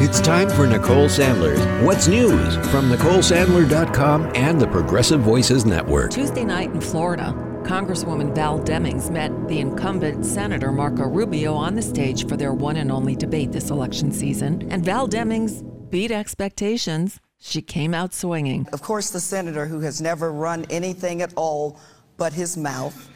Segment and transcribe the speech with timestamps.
[0.00, 6.12] It's time for Nicole Sandler's What's News from NicoleSandler.com and the Progressive Voices Network.
[6.12, 11.82] Tuesday night in Florida, Congresswoman Val Demings met the incumbent Senator Marco Rubio on the
[11.82, 14.70] stage for their one and only debate this election season.
[14.70, 17.18] And Val Demings beat expectations.
[17.40, 18.68] She came out swinging.
[18.72, 21.76] Of course, the senator who has never run anything at all
[22.18, 23.10] but his mouth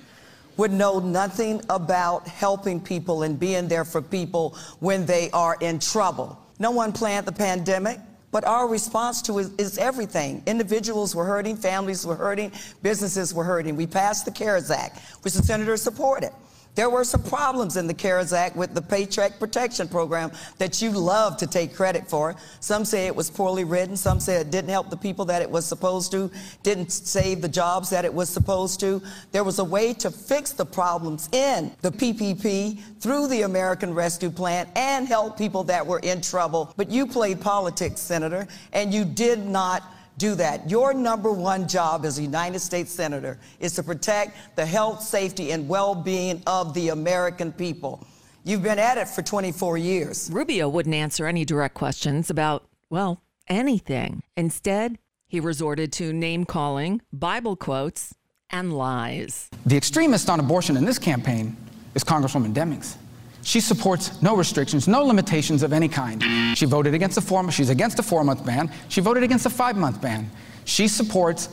[0.56, 5.78] would know nothing about helping people and being there for people when they are in
[5.78, 6.41] trouble.
[6.62, 7.98] No one planned the pandemic.
[8.30, 10.42] But our response to it is everything.
[10.46, 13.76] Individuals were hurting, families were hurting, businesses were hurting.
[13.76, 16.30] We passed the CARES Act, which the senator supported.
[16.74, 20.90] There were some problems in the CARES Act with the Paycheck Protection Program that you
[20.90, 22.34] love to take credit for.
[22.60, 23.94] Some say it was poorly written.
[23.94, 26.30] Some say it didn't help the people that it was supposed to,
[26.62, 29.02] didn't save the jobs that it was supposed to.
[29.32, 34.30] There was a way to fix the problems in the PPP through the American Rescue
[34.30, 36.72] Plan and help people that were in trouble.
[36.78, 39.82] But you played politics, Senator, and you did not
[40.18, 40.68] do that.
[40.70, 45.52] Your number one job as a United States Senator is to protect the health, safety,
[45.52, 48.06] and well being of the American people.
[48.44, 50.28] You've been at it for 24 years.
[50.32, 54.22] Rubio wouldn't answer any direct questions about, well, anything.
[54.36, 58.14] Instead, he resorted to name calling, Bible quotes,
[58.50, 59.48] and lies.
[59.64, 61.56] The extremist on abortion in this campaign
[61.94, 62.96] is Congresswoman Demings.
[63.42, 66.22] She supports no restrictions, no limitations of any kind.
[66.56, 68.70] She voted against a four, she's against a four-month ban.
[68.88, 70.30] She voted against a five-month ban.
[70.64, 71.48] She supports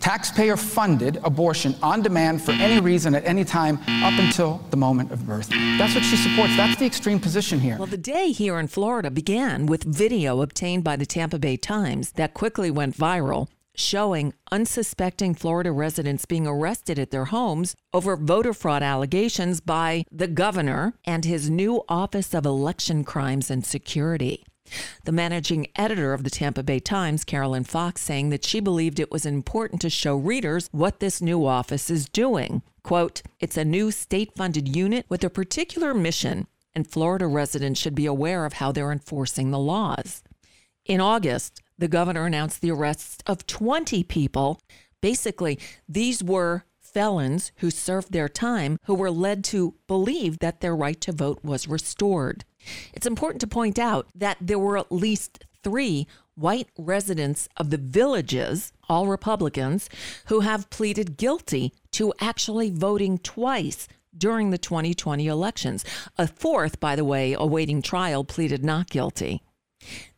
[0.00, 5.26] taxpayer-funded abortion on demand for any reason at any time up until the moment of
[5.26, 5.48] birth.
[5.50, 6.56] That's what she supports.
[6.56, 7.76] That's the extreme position here.
[7.76, 12.12] Well, the day here in Florida began with video obtained by the Tampa Bay Times
[12.12, 18.52] that quickly went viral showing unsuspecting Florida residents being arrested at their homes over voter
[18.52, 24.44] fraud allegations by the governor and his new Office of Election Crimes and Security.
[25.04, 29.10] The managing editor of the Tampa Bay Times, Carolyn Fox, saying that she believed it
[29.10, 32.62] was important to show readers what this new office is doing.
[32.82, 37.94] Quote, it's a new state funded unit with a particular mission, and Florida residents should
[37.94, 40.22] be aware of how they're enforcing the laws.
[40.86, 44.60] In August, the governor announced the arrests of 20 people.
[45.00, 45.58] Basically,
[45.88, 51.00] these were felons who served their time who were led to believe that their right
[51.00, 52.44] to vote was restored.
[52.92, 57.76] It's important to point out that there were at least three white residents of the
[57.76, 59.88] villages, all Republicans,
[60.26, 63.86] who have pleaded guilty to actually voting twice
[64.16, 65.84] during the 2020 elections.
[66.18, 69.42] A fourth, by the way, awaiting trial, pleaded not guilty.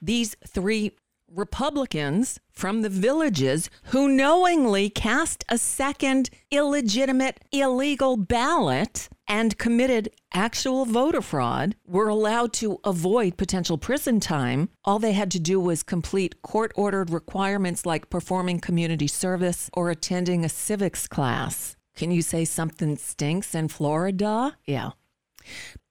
[0.01, 0.93] These three
[1.35, 10.85] Republicans from the villages who knowingly cast a second illegitimate, illegal ballot and committed actual
[10.85, 14.69] voter fraud were allowed to avoid potential prison time.
[14.85, 19.91] All they had to do was complete court ordered requirements like performing community service or
[19.91, 21.77] attending a civics class.
[21.97, 24.57] Can you say something stinks in Florida?
[24.67, 24.91] Yeah.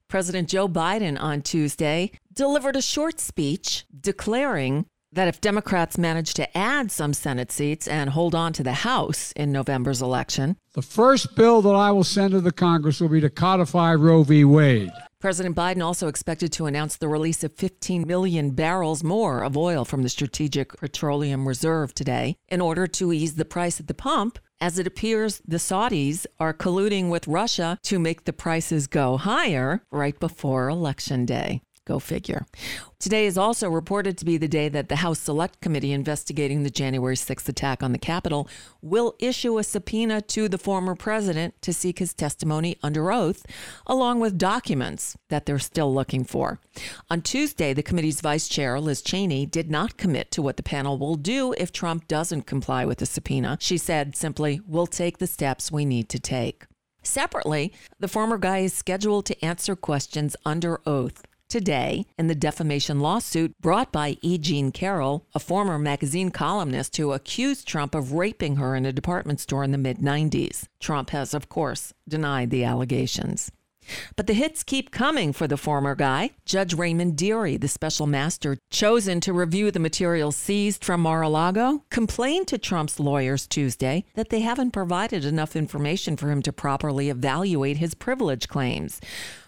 [0.07, 6.57] President Joe Biden on Tuesday delivered a short speech declaring that if Democrats manage to
[6.57, 11.35] add some Senate seats and hold on to the House in November's election, the first
[11.35, 14.45] bill that I will send to the Congress will be to codify Roe v.
[14.45, 14.91] Wade.
[15.19, 19.85] President Biden also expected to announce the release of 15 million barrels more of oil
[19.85, 24.39] from the Strategic Petroleum Reserve today in order to ease the price at the pump,
[24.59, 29.83] as it appears the Saudis are colluding with Russia to make the prices go higher
[29.91, 31.61] right before Election Day.
[31.87, 32.45] Go figure.
[32.99, 36.69] Today is also reported to be the day that the House Select Committee investigating the
[36.69, 38.47] January 6th attack on the Capitol
[38.83, 43.47] will issue a subpoena to the former president to seek his testimony under oath,
[43.87, 46.59] along with documents that they're still looking for.
[47.09, 50.99] On Tuesday, the committee's vice chair, Liz Cheney, did not commit to what the panel
[50.99, 53.57] will do if Trump doesn't comply with the subpoena.
[53.59, 56.65] She said simply, We'll take the steps we need to take.
[57.01, 63.01] Separately, the former guy is scheduled to answer questions under oath today in the defamation
[63.01, 64.37] lawsuit brought by E.
[64.37, 69.41] Jean Carroll, a former magazine columnist who accused Trump of raping her in a department
[69.41, 70.67] store in the mid 90s.
[70.79, 73.51] Trump has, of course, denied the allegations.
[74.15, 76.31] But the hits keep coming for the former guy.
[76.45, 81.29] Judge Raymond Dearie, the special master chosen to review the materials seized from Mar a
[81.29, 86.53] Lago, complained to Trump's lawyers Tuesday that they haven't provided enough information for him to
[86.53, 89.01] properly evaluate his privilege claims.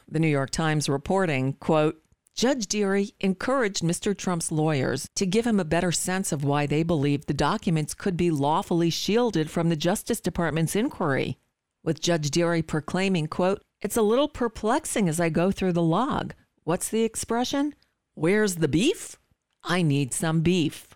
[0.07, 1.99] The New York Times reporting, quote,
[2.35, 4.17] Judge Dearie encouraged Mr.
[4.17, 8.17] Trump's lawyers to give him a better sense of why they believed the documents could
[8.17, 11.37] be lawfully shielded from the Justice Department's inquiry.
[11.83, 16.33] With Judge Dearie proclaiming, quote, It's a little perplexing as I go through the log.
[16.63, 17.75] What's the expression?
[18.15, 19.17] Where's the beef?
[19.63, 20.92] I need some beef.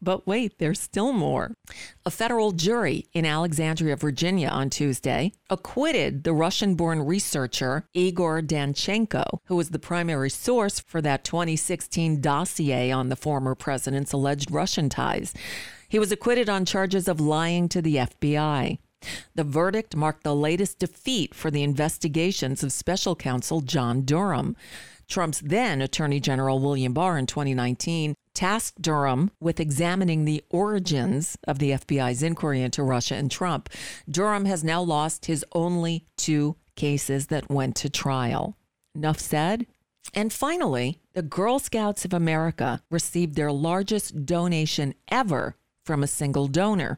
[0.00, 1.52] But wait, there's still more.
[2.06, 9.40] A federal jury in Alexandria, Virginia on Tuesday acquitted the Russian born researcher Igor Danchenko,
[9.46, 14.88] who was the primary source for that 2016 dossier on the former president's alleged Russian
[14.88, 15.34] ties.
[15.88, 18.78] He was acquitted on charges of lying to the FBI.
[19.34, 24.56] The verdict marked the latest defeat for the investigations of special counsel John Durham.
[25.08, 31.58] Trump's then Attorney General William Barr in 2019 tasked Durham with examining the origins of
[31.58, 33.68] the FBI's inquiry into Russia and Trump.
[34.08, 38.56] Durham has now lost his only two cases that went to trial.
[38.94, 39.66] Enough said?
[40.14, 46.46] And finally, the Girl Scouts of America received their largest donation ever from a single
[46.46, 46.96] donor.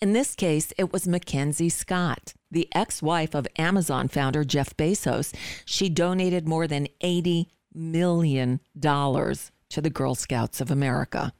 [0.00, 5.34] In this case, it was Mackenzie Scott, the ex wife of Amazon founder Jeff Bezos.
[5.66, 8.60] She donated more than $80 million
[9.70, 11.32] to the Girl Scouts of America.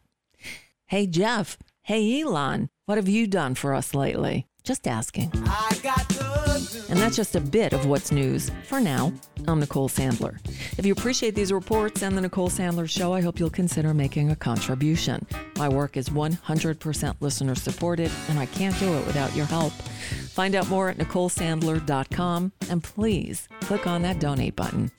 [0.87, 1.59] Hey, Jeff.
[1.83, 2.69] Hey, Elon.
[2.87, 4.47] What have you done for us lately?
[4.63, 5.31] Just asking.
[5.35, 9.13] And that's just a bit of what's news for now.
[9.49, 10.39] I'm Nicole Sandler.
[10.79, 14.31] If you appreciate these reports and the Nicole Sandler Show, I hope you'll consider making
[14.31, 15.27] a contribution.
[15.57, 19.73] My work is 100% listener supported, and I can't do it without your help.
[19.73, 24.91] Find out more at NicoleSandler.com and please click on that donate button.